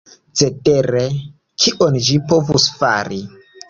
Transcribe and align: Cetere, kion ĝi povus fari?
Cetere, 0.39 1.03
kion 1.67 2.03
ĝi 2.09 2.19
povus 2.35 2.71
fari? 2.83 3.27